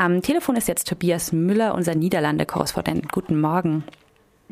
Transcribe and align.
Am 0.00 0.22
Telefon 0.22 0.56
ist 0.56 0.66
jetzt 0.66 0.88
Tobias 0.88 1.30
Müller, 1.30 1.74
unser 1.74 1.94
Niederlande-Korrespondent. 1.94 3.12
Guten 3.12 3.38
Morgen. 3.38 3.84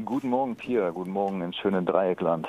Guten 0.05 0.29
Morgen, 0.29 0.57
Pia. 0.57 0.91
Guten 0.91 1.13
Morgen 1.13 1.41
ins 1.41 1.57
schöne 1.57 1.83
Dreieckland. 1.83 2.47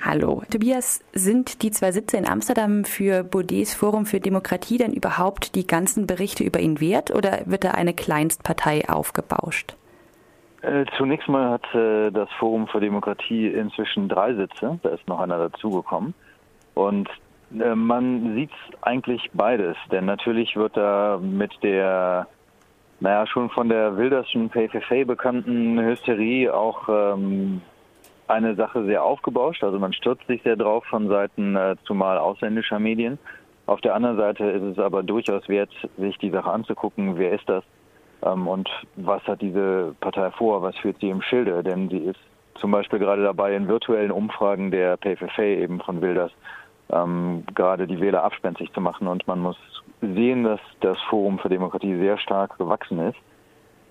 Hallo. 0.00 0.42
Tobias, 0.50 1.04
sind 1.12 1.62
die 1.62 1.70
zwei 1.70 1.92
Sitze 1.92 2.16
in 2.16 2.26
Amsterdam 2.26 2.86
für 2.86 3.22
Baudets 3.22 3.74
Forum 3.74 4.06
für 4.06 4.18
Demokratie 4.18 4.78
denn 4.78 4.94
überhaupt 4.94 5.54
die 5.56 5.66
ganzen 5.66 6.06
Berichte 6.06 6.42
über 6.42 6.58
ihn 6.58 6.80
wert 6.80 7.10
oder 7.10 7.42
wird 7.44 7.64
da 7.64 7.72
eine 7.72 7.92
Kleinstpartei 7.92 8.88
aufgebauscht? 8.88 9.76
Äh, 10.62 10.86
zunächst 10.96 11.28
mal 11.28 11.50
hat 11.50 11.74
äh, 11.74 12.10
das 12.12 12.30
Forum 12.38 12.66
für 12.66 12.80
Demokratie 12.80 13.48
inzwischen 13.48 14.08
drei 14.08 14.32
Sitze. 14.32 14.80
Da 14.82 14.88
ist 14.88 15.06
noch 15.06 15.20
einer 15.20 15.36
dazugekommen. 15.36 16.14
Und 16.72 17.10
man 17.74 18.34
sieht 18.34 18.50
eigentlich 18.80 19.30
beides. 19.32 19.76
Denn 19.90 20.04
natürlich 20.04 20.56
wird 20.56 20.76
da 20.76 21.18
mit 21.20 21.52
der 21.62 22.26
naja, 23.02 23.26
schon 23.26 23.50
von 23.50 23.68
der 23.68 23.96
wilderschen 23.96 24.48
PFFA 24.48 25.02
bekannten 25.04 25.76
Hysterie 25.80 26.54
auch 26.54 26.88
ähm, 26.88 27.60
eine 28.28 28.54
Sache 28.54 28.84
sehr 28.84 29.02
aufgebauscht. 29.02 29.64
Also 29.64 29.80
man 29.80 29.92
stürzt 29.92 30.24
sich 30.28 30.40
sehr 30.44 30.54
drauf 30.54 30.84
von 30.84 31.08
Seiten 31.08 31.56
äh, 31.56 31.74
zumal 31.84 32.16
ausländischer 32.18 32.78
Medien. 32.78 33.18
Auf 33.66 33.80
der 33.80 33.96
anderen 33.96 34.18
Seite 34.18 34.44
ist 34.44 34.62
es 34.62 34.78
aber 34.78 35.02
durchaus 35.02 35.48
wert, 35.48 35.70
sich 35.98 36.16
die 36.18 36.30
Sache 36.30 36.50
anzugucken, 36.50 37.18
wer 37.18 37.32
ist 37.32 37.48
das 37.48 37.64
ähm, 38.22 38.46
und 38.46 38.70
was 38.94 39.22
hat 39.24 39.42
diese 39.42 39.96
Partei 40.00 40.30
vor, 40.30 40.62
was 40.62 40.76
führt 40.76 41.00
sie 41.00 41.10
im 41.10 41.22
Schilde. 41.22 41.64
Denn 41.64 41.88
sie 41.88 41.98
ist 41.98 42.20
zum 42.60 42.70
Beispiel 42.70 43.00
gerade 43.00 43.24
dabei, 43.24 43.56
in 43.56 43.66
virtuellen 43.66 44.12
Umfragen 44.12 44.70
der 44.70 44.96
PFFA 44.96 45.42
eben 45.42 45.80
von 45.80 46.00
Wilders 46.00 46.30
ähm, 46.92 47.44
gerade 47.54 47.86
die 47.86 48.00
Wähler 48.00 48.24
abspenstig 48.24 48.72
zu 48.72 48.80
machen. 48.80 49.08
Und 49.08 49.26
man 49.26 49.40
muss 49.40 49.56
sehen, 50.00 50.44
dass 50.44 50.60
das 50.80 50.98
Forum 51.08 51.38
für 51.38 51.48
Demokratie 51.48 51.96
sehr 51.96 52.18
stark 52.18 52.58
gewachsen 52.58 52.98
ist 52.98 53.18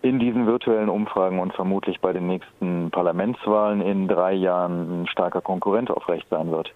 in 0.02 0.20
diesen 0.20 0.48
virtuellen 0.48 0.90
Umfragen 0.90 1.40
und 1.40 1.54
vermutlich 1.54 2.00
bei 2.02 2.12
den 2.12 2.28
nächsten 2.28 2.90
Parlamentswahlen 2.92 3.82
in 3.82 4.08
drei 4.08 4.34
Jahren 4.34 5.04
ein 5.04 5.08
starker 5.08 5.42
Konkurrent 5.42 5.92
auf 5.92 6.08
Recht 6.10 6.28
sein 6.30 6.52
wird. 6.52 6.74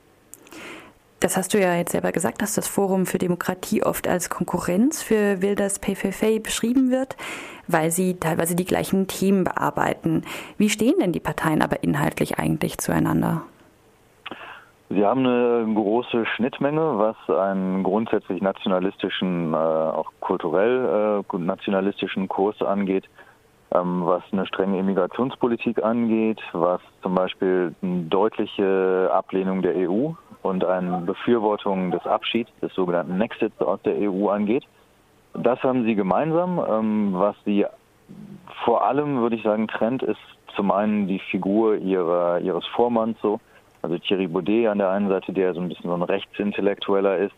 Das 1.21 1.37
hast 1.37 1.53
du 1.53 1.59
ja 1.59 1.75
jetzt 1.75 1.93
selber 1.93 2.11
gesagt, 2.11 2.41
dass 2.41 2.53
das 2.53 2.67
Forum 2.67 3.07
für 3.07 3.17
Demokratie 3.17 3.81
oft 3.81 4.07
als 4.07 4.29
Konkurrenz 4.29 5.01
für 5.01 5.41
Wilders 5.41 5.79
PVV 5.79 6.43
beschrieben 6.43 6.91
wird, 6.91 7.15
weil 7.67 7.89
sie 7.89 8.19
teilweise 8.19 8.55
die 8.55 8.65
gleichen 8.65 9.07
Themen 9.07 9.43
bearbeiten. 9.43 10.23
Wie 10.57 10.69
stehen 10.69 10.99
denn 10.99 11.13
die 11.13 11.19
Parteien 11.19 11.63
aber 11.63 11.81
inhaltlich 11.81 12.37
eigentlich 12.37 12.77
zueinander? 12.77 13.41
Sie 14.89 15.03
haben 15.03 15.25
eine 15.25 15.73
große 15.73 16.25
Schnittmenge, 16.35 16.99
was 16.99 17.15
einen 17.35 17.81
grundsätzlich 17.81 18.41
nationalistischen, 18.41 19.53
äh, 19.53 19.57
auch 19.57 20.11
kulturell 20.19 21.23
äh, 21.33 21.37
nationalistischen 21.37 22.27
Kurs 22.27 22.61
angeht, 22.61 23.05
ähm, 23.71 24.05
was 24.05 24.21
eine 24.31 24.45
strenge 24.45 24.77
Immigrationspolitik 24.77 25.83
angeht, 25.83 26.39
was 26.53 26.81
zum 27.01 27.15
Beispiel 27.15 27.73
eine 27.81 28.03
deutliche 28.03 29.09
Ablehnung 29.11 29.63
der 29.63 29.75
EU 29.89 30.11
und 30.43 30.63
eine 30.63 30.99
Befürwortung 30.99 31.89
des 31.89 32.05
Abschieds, 32.05 32.51
des 32.61 32.73
sogenannten 32.75 33.17
Nexits 33.17 33.59
aus 33.61 33.81
der 33.81 33.95
EU 33.99 34.29
angeht. 34.29 34.65
Das 35.33 35.61
haben 35.63 35.83
sie 35.83 35.95
gemeinsam. 35.95 36.63
Ähm, 36.69 37.09
was 37.13 37.35
sie 37.43 37.65
vor 38.63 38.85
allem, 38.85 39.19
würde 39.19 39.35
ich 39.35 39.43
sagen, 39.43 39.67
trennt, 39.67 40.03
ist 40.03 40.19
zum 40.55 40.69
einen 40.71 41.07
die 41.07 41.19
Figur 41.19 41.75
ihrer, 41.77 42.39
ihres 42.39 42.65
Vormanns 42.67 43.17
so, 43.21 43.39
also 43.85 43.97
Thierry 43.99 44.27
Baudet 44.27 44.67
an 44.67 44.79
der 44.79 44.89
einen 44.89 45.09
Seite, 45.09 45.31
der 45.31 45.53
so 45.53 45.61
ein 45.61 45.69
bisschen 45.69 45.89
so 45.89 45.93
ein 45.93 46.01
Rechtsintellektueller 46.01 47.17
ist, 47.17 47.35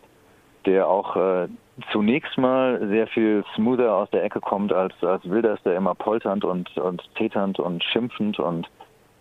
der 0.66 0.88
auch 0.88 1.16
äh, 1.16 1.48
zunächst 1.92 2.38
mal 2.38 2.88
sehr 2.88 3.08
viel 3.08 3.44
smoother 3.56 3.94
aus 3.94 4.10
der 4.12 4.24
Ecke 4.24 4.40
kommt 4.40 4.72
als, 4.74 4.94
als 5.02 5.30
Wilders, 5.30 5.62
der 5.64 5.76
immer 5.76 5.94
polternd 5.94 6.46
und, 6.46 6.76
und 6.78 7.04
täternd 7.16 7.60
und 7.60 7.84
schimpfend 7.84 8.40
und 8.40 8.68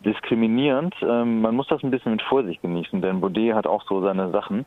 diskriminierend. 0.04 0.94
Ähm, 1.02 1.40
man 1.40 1.54
muss 1.56 1.68
das 1.68 1.82
ein 1.82 1.90
bisschen 1.90 2.12
mit 2.12 2.22
Vorsicht 2.22 2.62
genießen, 2.62 3.02
denn 3.02 3.20
Baudet 3.20 3.54
hat 3.54 3.66
auch 3.66 3.82
so 3.88 4.00
seine 4.00 4.30
Sachen, 4.30 4.64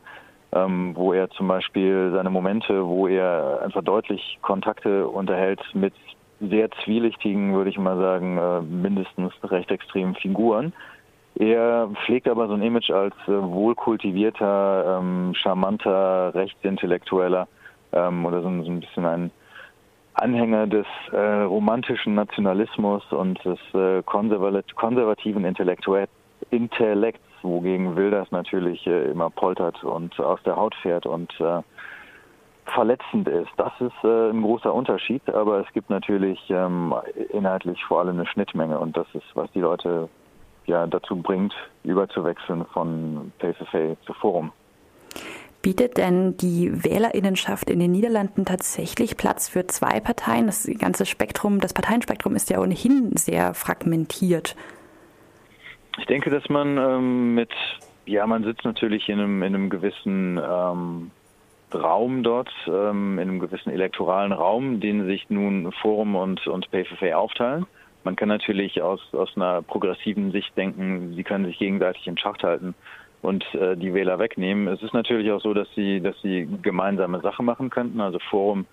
ähm, 0.52 0.92
wo 0.94 1.12
er 1.12 1.30
zum 1.30 1.48
Beispiel 1.48 2.10
seine 2.14 2.30
Momente, 2.30 2.86
wo 2.86 3.08
er 3.08 3.60
einfach 3.62 3.82
deutlich 3.82 4.38
Kontakte 4.42 5.08
unterhält 5.08 5.60
mit 5.72 5.94
sehr 6.40 6.70
zwielichtigen, 6.84 7.54
würde 7.54 7.70
ich 7.70 7.78
mal 7.78 7.98
sagen, 7.98 8.38
äh, 8.38 8.60
mindestens 8.62 9.32
recht 9.44 9.70
extremen 9.70 10.14
Figuren. 10.14 10.72
Er 11.40 11.88
pflegt 12.04 12.28
aber 12.28 12.48
so 12.48 12.52
ein 12.52 12.60
Image 12.60 12.90
als 12.90 13.14
äh, 13.26 13.30
wohlkultivierter, 13.30 14.98
ähm, 15.00 15.32
charmanter, 15.34 16.34
rechtsintellektueller 16.34 17.48
ähm, 17.94 18.26
oder 18.26 18.42
so, 18.42 18.50
so, 18.62 18.70
ein 18.70 18.80
bisschen 18.80 19.06
ein 19.06 19.30
Anhänger 20.12 20.66
des 20.66 20.84
äh, 21.12 21.42
romantischen 21.44 22.14
Nationalismus 22.14 23.02
und 23.10 23.42
des 23.42 23.58
äh, 23.72 24.02
konservativen 24.02 25.46
Intellektuell 25.46 26.08
Intellekts, 26.50 27.24
wogegen 27.40 27.96
Wilders 27.96 28.30
natürlich 28.32 28.86
äh, 28.86 29.10
immer 29.10 29.30
poltert 29.30 29.82
und 29.82 30.20
aus 30.20 30.42
der 30.42 30.56
Haut 30.56 30.74
fährt 30.82 31.06
und 31.06 31.32
äh, 31.40 31.62
verletzend 32.66 33.28
ist. 33.28 33.50
Das 33.56 33.72
ist 33.80 34.04
äh, 34.04 34.28
ein 34.28 34.42
großer 34.42 34.74
Unterschied, 34.74 35.26
aber 35.30 35.60
es 35.60 35.72
gibt 35.72 35.88
natürlich 35.88 36.38
ähm, 36.50 36.94
inhaltlich 37.30 37.82
vor 37.86 38.00
allem 38.00 38.18
eine 38.18 38.26
Schnittmenge 38.26 38.78
und 38.78 38.94
das 38.94 39.06
ist, 39.14 39.24
was 39.32 39.50
die 39.52 39.60
Leute 39.60 40.10
ja 40.70 40.86
dazu 40.86 41.16
bringt, 41.16 41.54
überzuwechseln 41.84 42.64
von 42.72 43.32
Face-to-Face 43.38 43.98
zu 44.06 44.14
Forum. 44.14 44.52
Bietet 45.62 45.98
denn 45.98 46.38
die 46.38 46.84
Wählerinnenschaft 46.84 47.68
in 47.68 47.80
den 47.80 47.92
Niederlanden 47.92 48.46
tatsächlich 48.46 49.18
Platz 49.18 49.48
für 49.48 49.66
zwei 49.66 50.00
Parteien? 50.00 50.46
Das 50.46 50.66
ganze 50.78 51.04
Spektrum, 51.04 51.60
das 51.60 51.74
Parteienspektrum 51.74 52.34
ist 52.34 52.48
ja 52.48 52.60
ohnehin 52.60 53.14
sehr 53.16 53.52
fragmentiert. 53.52 54.56
Ich 55.98 56.06
denke, 56.06 56.30
dass 56.30 56.48
man 56.48 56.78
ähm, 56.78 57.34
mit, 57.34 57.50
ja, 58.06 58.26
man 58.26 58.42
sitzt 58.44 58.64
natürlich 58.64 59.10
in 59.10 59.18
einem, 59.18 59.42
in 59.42 59.54
einem 59.54 59.68
gewissen 59.68 60.40
ähm, 60.42 61.10
Raum 61.74 62.22
dort, 62.22 62.50
ähm, 62.66 63.18
in 63.18 63.28
einem 63.28 63.38
gewissen 63.38 63.70
elektoralen 63.70 64.32
Raum, 64.32 64.80
den 64.80 65.04
sich 65.04 65.28
nun 65.28 65.72
Forum 65.72 66.16
und, 66.16 66.46
und 66.46 66.70
PVV 66.70 67.12
aufteilen. 67.14 67.66
Man 68.04 68.16
kann 68.16 68.28
natürlich 68.28 68.80
aus, 68.80 69.00
aus 69.12 69.30
einer 69.36 69.62
progressiven 69.62 70.32
Sicht 70.32 70.56
denken, 70.56 71.14
sie 71.14 71.22
können 71.22 71.44
sich 71.44 71.58
gegenseitig 71.58 72.06
in 72.06 72.16
Schacht 72.16 72.42
halten 72.42 72.74
und 73.22 73.44
äh, 73.54 73.76
die 73.76 73.92
Wähler 73.92 74.18
wegnehmen. 74.18 74.68
Es 74.68 74.82
ist 74.82 74.94
natürlich 74.94 75.30
auch 75.30 75.40
so, 75.40 75.52
dass 75.52 75.68
sie, 75.74 76.00
dass 76.00 76.20
sie 76.22 76.48
gemeinsame 76.62 77.20
Sachen 77.20 77.44
machen 77.44 77.68
könnten. 77.68 78.00
Also 78.00 78.18
Forum 78.30 78.64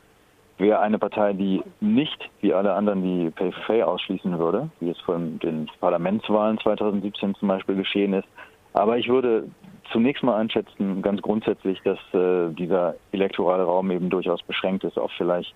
wäre 0.57 0.79
eine 0.79 0.97
Partei, 0.97 1.33
die 1.33 1.61
nicht 1.81 2.29
wie 2.41 2.53
alle 2.53 2.73
anderen 2.73 3.03
die 3.03 3.31
PFF 3.31 3.83
ausschließen 3.83 4.39
würde, 4.39 4.69
wie 4.79 4.89
es 4.89 4.99
von 5.01 5.39
den 5.39 5.69
Parlamentswahlen 5.79 6.57
2017 6.59 7.35
zum 7.35 7.47
Beispiel 7.49 7.75
geschehen 7.75 8.13
ist. 8.13 8.27
Aber 8.73 8.97
ich 8.97 9.07
würde 9.09 9.49
zunächst 9.91 10.23
mal 10.23 10.37
einschätzen, 10.37 11.01
ganz 11.01 11.21
grundsätzlich, 11.21 11.81
dass 11.83 11.99
äh, 12.13 12.53
dieser 12.53 12.95
elektorale 13.11 13.63
Raum 13.63 13.91
eben 13.91 14.09
durchaus 14.09 14.41
beschränkt 14.43 14.83
ist 14.83 14.97
auf 14.97 15.11
vielleicht 15.17 15.53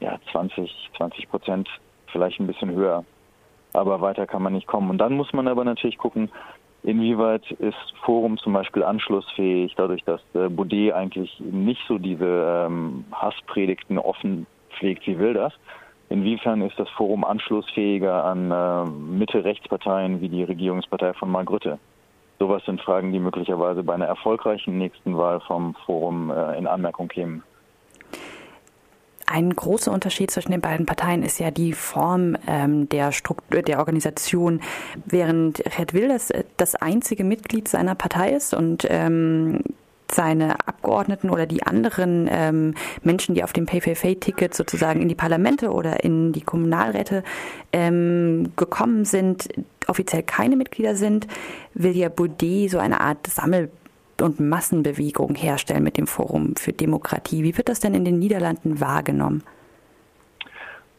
ja, 0.00 0.18
20, 0.32 0.90
20 0.96 1.28
Prozent 1.28 1.68
vielleicht 2.12 2.40
ein 2.40 2.46
bisschen 2.46 2.70
höher. 2.70 3.04
Aber 3.72 4.00
weiter 4.00 4.26
kann 4.26 4.42
man 4.42 4.52
nicht 4.52 4.66
kommen. 4.66 4.90
Und 4.90 4.98
dann 4.98 5.14
muss 5.14 5.32
man 5.32 5.48
aber 5.48 5.64
natürlich 5.64 5.98
gucken, 5.98 6.30
inwieweit 6.82 7.50
ist 7.52 7.94
Forum 8.04 8.38
zum 8.38 8.52
Beispiel 8.52 8.82
anschlussfähig, 8.82 9.74
dadurch, 9.76 10.04
dass 10.04 10.20
äh, 10.34 10.48
Baudet 10.48 10.92
eigentlich 10.92 11.40
nicht 11.40 11.80
so 11.88 11.98
diese 11.98 12.66
ähm, 12.66 13.04
Hasspredigten 13.12 13.98
offen 13.98 14.46
pflegt, 14.76 15.06
wie 15.06 15.18
will 15.18 15.34
das. 15.34 15.52
Inwiefern 16.08 16.60
ist 16.60 16.78
das 16.78 16.90
Forum 16.90 17.24
anschlussfähiger 17.24 18.24
an 18.24 18.50
äh, 18.50 18.84
Mitte-Rechtsparteien 18.84 20.20
wie 20.20 20.28
die 20.28 20.44
Regierungspartei 20.44 21.14
von 21.14 21.30
Mark 21.30 21.48
Rutte? 21.48 21.78
Sowas 22.38 22.62
sind 22.66 22.82
Fragen, 22.82 23.12
die 23.12 23.20
möglicherweise 23.20 23.82
bei 23.82 23.94
einer 23.94 24.06
erfolgreichen 24.06 24.76
nächsten 24.76 25.16
Wahl 25.16 25.40
vom 25.40 25.74
Forum 25.86 26.30
äh, 26.30 26.58
in 26.58 26.66
Anmerkung 26.66 27.08
kämen. 27.08 27.42
Ein 29.32 29.56
großer 29.56 29.90
Unterschied 29.90 30.30
zwischen 30.30 30.52
den 30.52 30.60
beiden 30.60 30.84
Parteien 30.84 31.22
ist 31.22 31.40
ja 31.40 31.50
die 31.50 31.72
Form 31.72 32.36
ähm, 32.46 32.90
der 32.90 33.12
Struktur 33.12 33.62
der 33.62 33.78
Organisation. 33.78 34.60
Während 35.06 35.64
Red 35.78 35.94
Wilders 35.94 36.28
äh, 36.28 36.44
das 36.58 36.74
einzige 36.74 37.24
Mitglied 37.24 37.66
seiner 37.66 37.94
Partei 37.94 38.32
ist 38.32 38.52
und 38.52 38.86
ähm, 38.90 39.60
seine 40.12 40.68
Abgeordneten 40.68 41.30
oder 41.30 41.46
die 41.46 41.62
anderen 41.62 42.28
ähm, 42.30 42.74
Menschen, 43.02 43.34
die 43.34 43.42
auf 43.42 43.54
dem 43.54 43.64
PayFay-Ticket 43.64 44.52
sozusagen 44.52 45.00
in 45.00 45.08
die 45.08 45.14
Parlamente 45.14 45.70
oder 45.70 46.04
in 46.04 46.34
die 46.34 46.42
Kommunalräte 46.42 47.24
ähm, 47.72 48.52
gekommen 48.56 49.06
sind, 49.06 49.48
offiziell 49.86 50.24
keine 50.24 50.56
Mitglieder 50.56 50.94
sind, 50.94 51.26
will 51.72 51.96
ja 51.96 52.10
Baudet 52.10 52.70
so 52.70 52.78
eine 52.78 53.00
Art 53.00 53.26
Sammel 53.28 53.70
und 54.22 54.40
Massenbewegung 54.40 55.34
herstellen 55.34 55.82
mit 55.82 55.98
dem 55.98 56.06
Forum 56.06 56.56
für 56.56 56.72
Demokratie. 56.72 57.42
Wie 57.42 57.56
wird 57.56 57.68
das 57.68 57.80
denn 57.80 57.94
in 57.94 58.04
den 58.04 58.18
Niederlanden 58.18 58.80
wahrgenommen? 58.80 59.42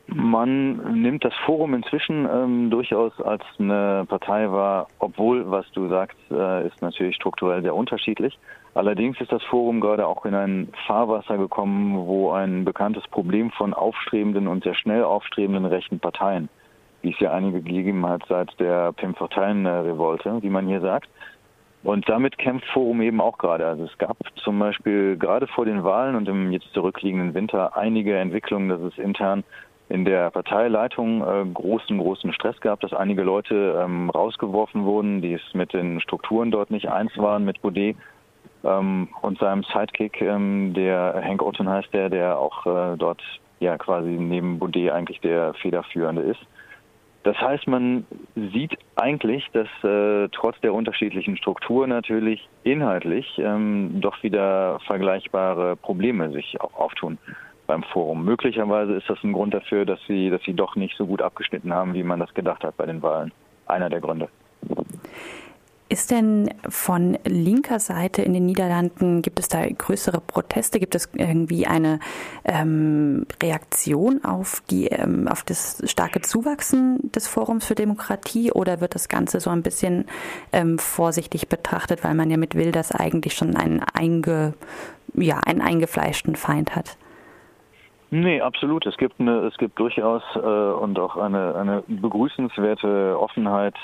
Man 0.08 1.02
nimmt 1.02 1.24
das 1.24 1.34
Forum 1.46 1.74
inzwischen 1.74 2.28
ähm, 2.32 2.70
durchaus 2.70 3.20
als 3.22 3.42
eine 3.58 4.06
Partei 4.08 4.52
wahr, 4.52 4.88
obwohl, 5.00 5.50
was 5.50 5.66
du 5.72 5.88
sagst, 5.88 6.18
äh, 6.30 6.68
ist 6.68 6.82
natürlich 6.82 7.16
strukturell 7.16 7.62
sehr 7.62 7.74
unterschiedlich. 7.74 8.38
Allerdings 8.76 9.20
ist 9.22 9.32
das 9.32 9.44
Forum 9.44 9.80
gerade 9.80 10.06
auch 10.06 10.26
in 10.26 10.36
ein 10.36 10.68
Fahrwasser 10.88 11.38
gekommen, 11.38 12.06
wo 12.06 12.32
ein 12.32 12.66
bekanntes 12.66 13.08
Problem 13.08 13.52
von 13.52 13.74
aufstrebenden 13.74 14.48
und 14.48 14.64
sehr 14.64 14.76
schnell 14.76 15.04
aufstrebenden 15.04 15.66
rechten 15.66 16.00
Parteien, 16.00 16.50
wie 17.02 17.12
es 17.12 17.20
ja 17.20 17.32
einige 17.32 17.62
gegeben 17.62 18.06
hat 18.06 18.24
seit 18.28 18.60
der 18.60 18.92
Pim-Parteien-Revolte, 18.94 20.42
wie 20.42 20.50
man 20.50 20.68
hier 20.68 20.82
sagt, 20.82 21.08
und 21.84 22.08
damit 22.08 22.38
kämpft 22.38 22.66
Forum 22.68 23.02
eben 23.02 23.20
auch 23.20 23.38
gerade. 23.38 23.66
Also 23.68 23.84
es 23.84 23.98
gab 23.98 24.18
zum 24.36 24.58
Beispiel 24.60 25.18
gerade 25.18 25.48
vor 25.48 25.66
den 25.66 25.84
Wahlen 25.84 26.16
und 26.16 26.28
im 26.30 26.52
jetzt 26.52 26.72
zurückliegenden 26.74 27.34
Winter 27.34 27.76
einige 27.76 28.18
Entwicklungen, 28.18 28.70
dass 28.70 28.82
es 28.82 28.98
intern 28.98 29.44
in 29.90 30.06
der 30.06 30.32
Parteileitung 30.32 31.22
äh, 31.22 31.46
großen, 31.54 31.98
großen 31.98 32.32
Stress 32.34 32.60
gab, 32.62 32.80
dass 32.80 32.94
einige 32.94 33.24
Leute 33.24 33.80
ähm, 33.84 34.10
rausgeworfen 34.10 34.86
wurden, 34.86 35.22
die 35.22 35.34
es 35.34 35.54
mit 35.54 35.74
den 35.74 36.00
Strukturen 36.00 36.52
dort 36.52 36.72
nicht 36.72 36.90
eins 36.90 37.12
waren, 37.18 37.44
mit 37.44 37.62
Baudet 37.62 37.98
ähm, 38.64 39.10
und 39.22 39.40
seinem 39.40 39.64
Sidekick, 39.64 40.22
ähm, 40.22 40.74
der 40.74 41.22
Hank 41.24 41.44
Otten 41.44 41.70
heißt 41.70 41.94
der, 41.94 42.10
der 42.10 42.40
auch 42.40 42.66
äh, 42.66 42.98
dort 42.98 43.22
ja 43.60 43.78
quasi 43.78 44.10
neben 44.10 44.58
Baudet 44.58 44.92
eigentlich 44.92 45.20
der 45.20 45.54
Federführende 45.56 46.22
ist. 46.22 46.42
Das 47.24 47.38
heißt, 47.38 47.68
man 47.68 48.06
sieht 48.36 48.78
eigentlich, 48.96 49.50
dass 49.54 49.68
äh, 49.84 50.28
trotz 50.34 50.60
der 50.60 50.74
unterschiedlichen 50.74 51.38
Struktur 51.38 51.88
natürlich 51.88 52.50
inhaltlich 52.64 53.26
ähm, 53.38 54.02
doch 54.02 54.22
wieder 54.24 54.80
vergleichbare 54.86 55.78
Probleme 55.78 56.32
sich 56.32 56.60
auch 56.60 56.74
auftun 56.74 57.18
beim 57.66 57.84
Forum. 57.84 58.26
Möglicherweise 58.26 58.96
ist 58.96 59.10
das 59.10 59.24
ein 59.24 59.32
Grund 59.32 59.54
dafür, 59.54 59.86
dass 59.86 60.00
sie, 60.06 60.30
dass 60.30 60.44
sie 60.44 60.54
doch 60.54 60.76
nicht 60.76 60.98
so 60.98 61.06
gut 61.06 61.22
abgeschnitten 61.22 61.74
haben, 61.74 61.94
wie 61.94 62.04
man 62.04 62.20
das 62.20 62.34
gedacht 62.34 62.64
hat 62.64 62.76
bei 62.76 62.86
den 62.86 63.02
Wahlen. 63.02 63.32
Einer 63.68 63.90
der 63.90 64.02
Gründe. 64.02 64.28
Ist 65.94 66.10
denn 66.10 66.50
von 66.68 67.20
linker 67.24 67.78
Seite 67.78 68.24
in 68.24 68.34
den 68.34 68.48
Niederlanden, 68.48 69.22
gibt 69.22 69.38
es 69.38 69.48
da 69.48 69.64
größere 69.64 70.22
Proteste? 70.22 70.80
Gibt 70.80 70.96
es 70.96 71.08
irgendwie 71.16 71.68
eine 71.68 72.00
ähm, 72.46 73.28
Reaktion 73.44 74.26
auf, 74.26 74.64
die, 74.72 74.88
ähm, 74.88 75.28
auf 75.28 75.44
das 75.44 75.84
starke 75.86 76.22
Zuwachsen 76.22 77.12
des 77.12 77.28
Forums 77.28 77.68
für 77.68 77.76
Demokratie 77.76 78.52
oder 78.52 78.82
wird 78.82 78.96
das 78.96 79.08
Ganze 79.08 79.40
so 79.40 79.52
ein 79.52 79.62
bisschen 79.62 80.06
ähm, 80.52 80.80
vorsichtig 80.80 81.48
betrachtet, 81.48 82.04
weil 82.04 82.16
man 82.16 82.32
ja 82.32 82.38
mit 82.38 82.56
Wilders 82.56 82.92
eigentlich 82.92 83.36
schon 83.36 83.56
einen, 83.56 83.84
einge, 83.94 84.56
ja, 85.14 85.42
einen 85.46 85.62
eingefleischten 85.62 86.36
Feind 86.36 86.76
hat? 86.76 86.98
Nee, 88.10 88.42
absolut. 88.42 88.88
Es 88.88 88.98
gibt 88.98 89.20
eine, 89.20 89.42
es 89.42 89.56
gibt 89.58 89.78
durchaus 89.78 90.24
äh, 90.38 90.40
und 90.40 90.98
auch 90.98 91.18
eine, 91.18 91.54
eine 91.54 91.84
begrüßenswerte 91.88 93.16
Offenheit 93.20 93.76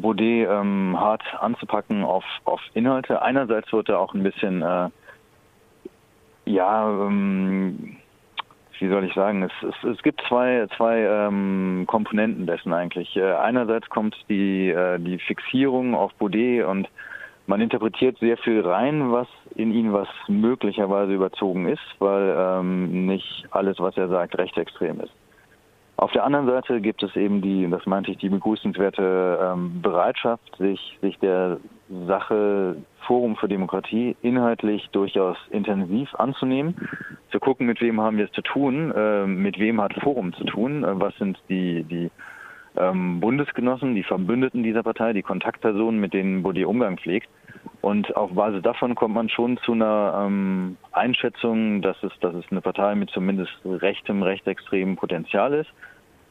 Baudet 0.00 0.48
ähm, 0.48 0.96
hart 0.98 1.22
anzupacken 1.40 2.04
auf, 2.04 2.24
auf 2.44 2.60
Inhalte. 2.74 3.22
Einerseits 3.22 3.72
wird 3.72 3.88
er 3.88 3.98
auch 3.98 4.14
ein 4.14 4.22
bisschen, 4.22 4.62
äh, 4.62 4.88
ja, 6.46 6.88
ähm, 6.88 7.96
wie 8.78 8.88
soll 8.88 9.04
ich 9.04 9.14
sagen, 9.14 9.42
es, 9.42 9.52
es, 9.62 9.90
es 9.90 10.02
gibt 10.02 10.22
zwei, 10.28 10.66
zwei 10.76 11.00
ähm, 11.00 11.84
Komponenten 11.86 12.46
dessen 12.46 12.72
eigentlich. 12.72 13.16
Äh, 13.16 13.32
einerseits 13.34 13.88
kommt 13.90 14.16
die, 14.28 14.70
äh, 14.70 14.98
die 14.98 15.18
Fixierung 15.18 15.94
auf 15.94 16.12
Baudet 16.14 16.64
und 16.64 16.88
man 17.46 17.60
interpretiert 17.60 18.18
sehr 18.18 18.36
viel 18.38 18.60
rein, 18.60 19.12
was 19.12 19.28
in 19.54 19.72
ihn 19.72 19.92
was 19.92 20.08
möglicherweise 20.28 21.12
überzogen 21.12 21.68
ist, 21.68 21.82
weil 21.98 22.34
ähm, 22.36 23.06
nicht 23.06 23.46
alles, 23.50 23.78
was 23.78 23.96
er 23.96 24.08
sagt, 24.08 24.38
rechtsextrem 24.38 25.00
ist. 25.00 25.12
Auf 26.02 26.10
der 26.10 26.24
anderen 26.24 26.46
Seite 26.46 26.80
gibt 26.80 27.04
es 27.04 27.14
eben 27.14 27.42
die, 27.42 27.70
das 27.70 27.86
meinte 27.86 28.10
ich, 28.10 28.18
die 28.18 28.28
begrüßenswerte 28.28 29.38
ähm, 29.40 29.80
Bereitschaft, 29.82 30.42
sich, 30.58 30.98
sich 31.00 31.16
der 31.20 31.58
Sache 32.08 32.74
Forum 33.06 33.36
für 33.36 33.46
Demokratie 33.46 34.16
inhaltlich 34.20 34.88
durchaus 34.90 35.36
intensiv 35.50 36.12
anzunehmen, 36.16 36.88
zu 37.30 37.38
gucken, 37.38 37.68
mit 37.68 37.80
wem 37.80 38.00
haben 38.00 38.16
wir 38.16 38.24
es 38.24 38.32
zu 38.32 38.42
tun, 38.42 38.90
äh, 38.90 39.28
mit 39.28 39.60
wem 39.60 39.80
hat 39.80 39.94
Forum 40.02 40.32
zu 40.32 40.42
tun, 40.42 40.82
äh, 40.82 40.88
was 40.98 41.16
sind 41.18 41.38
die, 41.48 41.84
die 41.84 42.10
ähm, 42.76 43.20
Bundesgenossen, 43.20 43.94
die 43.94 44.02
Verbündeten 44.02 44.64
dieser 44.64 44.82
Partei, 44.82 45.12
die 45.12 45.22
Kontaktpersonen, 45.22 46.00
mit 46.00 46.14
denen 46.14 46.42
Baudet 46.42 46.66
Umgang 46.66 46.98
pflegt. 46.98 47.28
Und 47.82 48.16
auf 48.16 48.30
Basis 48.32 48.62
davon 48.62 48.94
kommt 48.94 49.14
man 49.14 49.28
schon 49.28 49.58
zu 49.58 49.72
einer 49.72 50.24
ähm, 50.24 50.76
Einschätzung, 50.92 51.82
dass 51.82 52.00
es, 52.02 52.12
dass 52.20 52.32
es 52.34 52.44
eine 52.50 52.60
Partei 52.60 52.94
mit 52.94 53.10
zumindest 53.10 53.52
rechtem, 53.64 54.22
rechtsextremen 54.22 54.96
Potenzial 54.96 55.52
ist. 55.52 55.70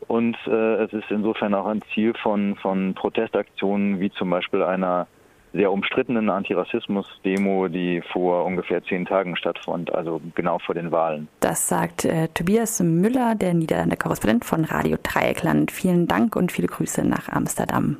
Und 0.07 0.37
äh, 0.47 0.83
es 0.83 0.93
ist 0.93 1.11
insofern 1.11 1.53
auch 1.53 1.65
ein 1.65 1.81
Ziel 1.93 2.13
von, 2.23 2.55
von 2.55 2.93
Protestaktionen 2.93 3.99
wie 3.99 4.09
zum 4.11 4.29
Beispiel 4.29 4.63
einer 4.63 5.07
sehr 5.53 5.71
umstrittenen 5.71 6.29
Antirassismus-Demo, 6.29 7.67
die 7.67 8.01
vor 8.13 8.45
ungefähr 8.45 8.83
zehn 8.83 9.05
Tagen 9.05 9.35
stattfand, 9.35 9.93
also 9.93 10.21
genau 10.33 10.59
vor 10.59 10.75
den 10.75 10.91
Wahlen. 10.91 11.27
Das 11.41 11.67
sagt 11.67 12.05
äh, 12.05 12.29
Tobias 12.29 12.79
Müller, 12.79 13.35
der 13.35 13.53
Niederlande 13.53 13.97
Korrespondent 13.97 14.45
von 14.45 14.63
Radio 14.63 14.97
Dreieckland. 15.03 15.71
Vielen 15.71 16.07
Dank 16.07 16.37
und 16.37 16.51
viele 16.51 16.67
Grüße 16.67 17.03
nach 17.05 17.27
Amsterdam. 17.27 17.97